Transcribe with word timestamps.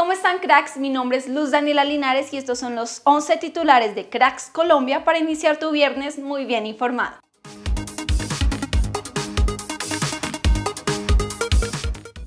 ¿Cómo 0.00 0.12
están 0.12 0.38
cracks? 0.38 0.78
Mi 0.78 0.88
nombre 0.88 1.18
es 1.18 1.28
Luz 1.28 1.50
Daniela 1.50 1.84
Linares 1.84 2.32
y 2.32 2.38
estos 2.38 2.58
son 2.58 2.74
los 2.74 3.02
11 3.04 3.36
titulares 3.36 3.94
de 3.94 4.08
Cracks 4.08 4.48
Colombia 4.50 5.04
para 5.04 5.18
iniciar 5.18 5.58
tu 5.58 5.72
viernes 5.72 6.18
muy 6.18 6.46
bien 6.46 6.64
informado. 6.64 7.18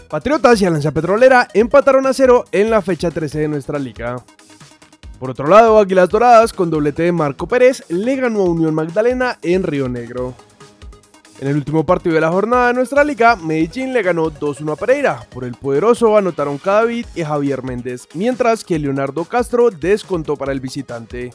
Patriotas 0.07 0.61
y 0.61 0.67
Alianza 0.67 0.91
Petrolera 0.91 1.47
empataron 1.55 2.05
a 2.05 2.13
cero 2.13 2.45
en 2.51 2.69
la 2.69 2.83
fecha 2.83 3.09
13 3.09 3.39
de 3.39 3.47
nuestra 3.47 3.79
liga. 3.79 4.17
Por 5.17 5.31
otro 5.31 5.47
lado, 5.47 5.79
Águilas 5.79 6.09
Doradas 6.09 6.53
con 6.53 6.69
doblete 6.69 7.01
de 7.01 7.11
Marco 7.11 7.47
Pérez 7.47 7.83
le 7.89 8.15
ganó 8.17 8.41
a 8.41 8.51
Unión 8.51 8.75
Magdalena 8.75 9.39
en 9.41 9.63
Río 9.63 9.89
Negro. 9.89 10.35
En 11.39 11.47
el 11.47 11.57
último 11.57 11.85
partido 11.85 12.15
de 12.15 12.21
la 12.21 12.31
jornada 12.31 12.67
de 12.67 12.73
nuestra 12.75 13.03
liga, 13.03 13.35
Medellín 13.35 13.91
le 13.91 14.01
ganó 14.01 14.31
2-1 14.31 14.73
a 14.73 14.75
Pereira. 14.75 15.27
Por 15.29 15.43
el 15.43 15.53
poderoso 15.53 16.15
anotaron 16.15 16.57
Cadavid 16.57 17.05
y 17.15 17.23
Javier 17.23 17.63
Méndez, 17.63 18.07
mientras 18.13 18.63
que 18.63 18.79
Leonardo 18.79 19.25
Castro 19.25 19.69
descontó 19.69 20.37
para 20.37 20.51
el 20.51 20.59
visitante. 20.59 21.31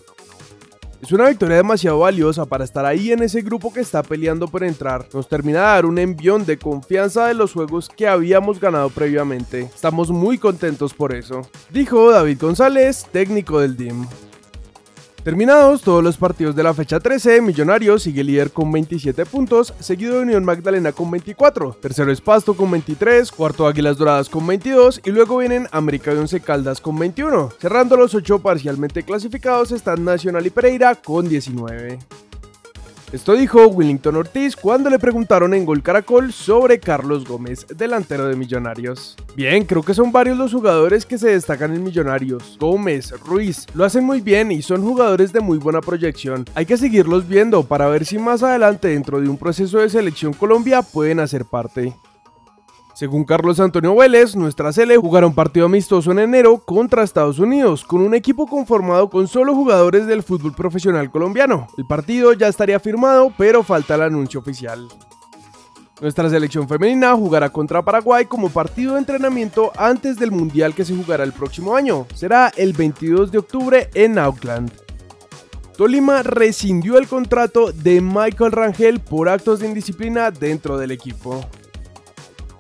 Es 1.01 1.13
una 1.13 1.29
victoria 1.29 1.59
demasiado 1.59 2.01
valiosa 2.01 2.45
para 2.45 2.65
estar 2.65 2.85
ahí 2.85 3.13
en 3.13 3.23
ese 3.23 3.43
grupo 3.43 3.73
que 3.73 3.81
está 3.81 4.03
peleando 4.03 4.49
por 4.49 4.65
entrar. 4.65 5.07
Nos 5.13 5.29
termina 5.29 5.61
de 5.61 5.65
dar 5.67 5.87
un 5.87 5.99
envión 5.99 6.45
de 6.45 6.59
confianza 6.59 7.27
de 7.27 7.35
los 7.35 7.53
juegos 7.53 7.89
que 7.89 8.09
habíamos 8.09 8.59
ganado 8.59 8.91
previamente. 8.91 9.61
Estamos 9.61 10.11
muy 10.11 10.39
contentos 10.39 10.95
por 10.95 11.15
eso. 11.15 11.43
Dijo 11.71 12.11
David 12.11 12.41
González, 12.41 13.07
técnico 13.13 13.61
del 13.61 13.77
DIM. 13.77 14.07
Terminados 15.29 15.83
todos 15.83 16.03
los 16.03 16.17
partidos 16.17 16.57
de 16.57 16.63
la 16.63 16.73
fecha 16.73 17.01
13, 17.01 17.43
Millonarios 17.43 18.05
sigue 18.05 18.25
líder 18.25 18.51
con 18.51 18.73
27 18.73 19.27
puntos, 19.27 19.75
seguido 19.79 20.15
de 20.15 20.23
Unión 20.23 20.43
Magdalena 20.43 20.93
con 20.93 21.11
24, 21.11 21.77
tercero 21.83 22.11
es 22.11 22.23
Pasto 22.23 22.55
con 22.55 22.71
23, 22.71 23.31
cuarto 23.33 23.67
Águilas 23.67 23.99
Doradas 23.99 24.31
con 24.31 24.47
22 24.47 25.03
y 25.05 25.11
luego 25.11 25.37
vienen 25.37 25.69
América 25.71 26.15
y 26.15 26.17
Once 26.17 26.41
Caldas 26.41 26.81
con 26.81 26.99
21. 26.99 27.51
Cerrando 27.61 27.99
los 27.99 28.15
8 28.15 28.39
parcialmente 28.39 29.03
clasificados 29.03 29.71
están 29.71 30.03
Nacional 30.03 30.47
y 30.47 30.51
Pereira 30.51 30.95
con 30.95 31.29
19. 31.29 31.99
Esto 33.11 33.33
dijo 33.33 33.69
Willington 33.69 34.17
Ortiz 34.17 34.55
cuando 34.55 34.91
le 34.91 34.99
preguntaron 34.99 35.55
en 35.55 35.65
Gol 35.65 35.83
Caracol 35.83 36.31
sobre 36.31 36.79
Carlos 36.79 37.27
Gómez, 37.27 37.67
delantero 37.75 38.27
de 38.27 38.37
Millonarios. 38.37 39.17
Bien, 39.35 39.65
creo 39.65 39.83
que 39.83 39.95
son 39.95 40.13
varios 40.13 40.37
los 40.37 40.53
jugadores 40.53 41.07
que 41.07 41.17
se 41.17 41.31
destacan 41.31 41.75
en 41.75 41.83
Millonarios. 41.83 42.59
Gómez, 42.61 43.19
Ruiz, 43.25 43.67
lo 43.73 43.87
hacen 43.87 44.05
muy 44.05 44.21
bien 44.21 44.53
y 44.53 44.61
son 44.61 44.83
jugadores 44.83 45.33
de 45.33 45.41
muy 45.41 45.57
buena 45.57 45.81
proyección. 45.81 46.45
Hay 46.55 46.67
que 46.67 46.77
seguirlos 46.77 47.27
viendo 47.27 47.63
para 47.63 47.89
ver 47.89 48.05
si 48.05 48.19
más 48.19 48.43
adelante 48.43 48.89
dentro 48.89 49.23
de 49.23 49.29
un 49.31 49.39
proceso 49.39 49.79
de 49.79 49.89
selección 49.89 50.35
Colombia 50.35 50.83
pueden 50.83 51.21
hacer 51.21 51.47
parte. 51.47 51.95
Según 52.99 53.23
Carlos 53.23 53.61
Antonio 53.61 53.95
Vélez, 53.95 54.35
nuestra 54.35 54.73
Sele 54.73 54.97
jugará 54.97 55.25
un 55.25 55.33
partido 55.33 55.67
amistoso 55.67 56.11
en 56.11 56.19
enero 56.19 56.59
contra 56.59 57.05
Estados 57.05 57.39
Unidos, 57.39 57.85
con 57.85 58.01
un 58.01 58.13
equipo 58.13 58.49
conformado 58.49 59.09
con 59.09 59.29
solo 59.29 59.55
jugadores 59.55 60.09
del 60.09 60.25
fútbol 60.25 60.53
profesional 60.53 61.09
colombiano. 61.09 61.69
El 61.79 61.87
partido 61.87 62.33
ya 62.33 62.49
estaría 62.49 62.81
firmado, 62.81 63.33
pero 63.39 63.63
falta 63.63 63.95
el 63.95 64.03
anuncio 64.03 64.41
oficial. 64.41 64.89
Nuestra 66.01 66.29
selección 66.29 66.69
femenina 66.69 67.15
jugará 67.15 67.51
contra 67.51 67.85
Paraguay 67.85 68.25
como 68.25 68.51
partido 68.51 68.95
de 68.95 68.99
entrenamiento 68.99 69.71
antes 69.77 70.19
del 70.19 70.33
Mundial 70.33 70.75
que 70.75 70.85
se 70.85 70.97
jugará 70.97 71.23
el 71.23 71.33
próximo 71.33 71.77
año. 71.77 72.05
Será 72.17 72.53
el 72.57 72.73
22 72.73 73.31
de 73.31 73.39
octubre 73.39 73.91
en 73.95 74.19
Auckland. 74.19 74.73
Tolima 75.77 76.25
rescindió 76.25 76.99
el 76.99 77.07
contrato 77.07 77.71
de 77.71 78.01
Michael 78.01 78.51
Rangel 78.51 78.99
por 78.99 79.29
actos 79.29 79.61
de 79.61 79.69
indisciplina 79.69 80.33
dentro 80.33 80.77
del 80.79 80.91
equipo. 80.91 81.49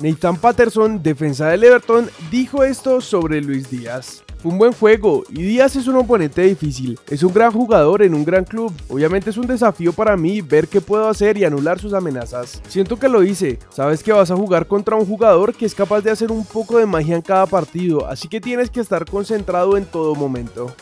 Nathan 0.00 0.36
Patterson, 0.36 1.02
defensa 1.02 1.48
del 1.48 1.64
Everton, 1.64 2.08
dijo 2.30 2.62
esto 2.62 3.00
sobre 3.00 3.40
Luis 3.40 3.68
Díaz. 3.68 4.22
Fue 4.40 4.52
un 4.52 4.58
buen 4.58 4.72
juego 4.72 5.24
y 5.28 5.42
Díaz 5.42 5.74
es 5.74 5.88
un 5.88 5.96
oponente 5.96 6.42
difícil. 6.42 6.96
Es 7.08 7.24
un 7.24 7.34
gran 7.34 7.50
jugador 7.50 8.02
en 8.02 8.14
un 8.14 8.24
gran 8.24 8.44
club. 8.44 8.72
Obviamente 8.88 9.30
es 9.30 9.36
un 9.36 9.48
desafío 9.48 9.92
para 9.92 10.16
mí 10.16 10.40
ver 10.40 10.68
qué 10.68 10.80
puedo 10.80 11.08
hacer 11.08 11.36
y 11.36 11.44
anular 11.44 11.80
sus 11.80 11.92
amenazas. 11.92 12.62
Siento 12.68 12.96
que 12.96 13.08
lo 13.08 13.24
hice. 13.24 13.58
Sabes 13.70 14.04
que 14.04 14.12
vas 14.12 14.30
a 14.30 14.36
jugar 14.36 14.68
contra 14.68 14.94
un 14.94 15.04
jugador 15.04 15.52
que 15.52 15.66
es 15.66 15.74
capaz 15.74 16.02
de 16.02 16.12
hacer 16.12 16.30
un 16.30 16.44
poco 16.44 16.78
de 16.78 16.86
magia 16.86 17.16
en 17.16 17.22
cada 17.22 17.46
partido, 17.46 18.06
así 18.06 18.28
que 18.28 18.40
tienes 18.40 18.70
que 18.70 18.78
estar 18.78 19.04
concentrado 19.04 19.76
en 19.76 19.84
todo 19.84 20.14
momento. 20.14 20.72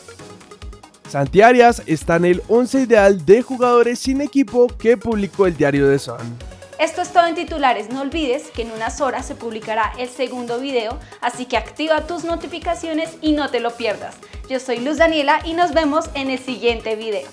Santi 1.09 1.41
Arias 1.41 1.81
está 1.87 2.17
en 2.17 2.25
el 2.25 2.41
11 2.49 2.81
ideal 2.81 3.25
de 3.25 3.41
jugadores 3.41 3.97
sin 3.97 4.21
equipo 4.21 4.67
que 4.67 4.97
publicó 4.97 5.47
el 5.47 5.57
diario 5.57 5.89
The 5.89 5.97
Sun. 5.97 6.56
Esto 6.79 7.01
es 7.01 7.11
todo 7.11 7.25
en 7.25 7.33
titulares, 7.33 7.89
no 7.89 8.01
olvides 8.01 8.51
que 8.51 8.61
en 8.61 8.71
unas 8.71 9.01
horas 9.01 9.25
se 9.25 9.33
publicará 9.33 9.93
el 9.97 10.09
segundo 10.09 10.59
video, 10.59 10.99
así 11.21 11.47
que 11.47 11.57
activa 11.57 12.05
tus 12.05 12.23
notificaciones 12.23 13.17
y 13.19 13.31
no 13.31 13.49
te 13.49 13.59
lo 13.59 13.71
pierdas. 13.71 14.15
Yo 14.47 14.59
soy 14.59 14.77
Luz 14.79 14.97
Daniela 14.97 15.39
y 15.43 15.53
nos 15.53 15.73
vemos 15.73 16.05
en 16.13 16.29
el 16.29 16.37
siguiente 16.37 16.95
video. 16.95 17.27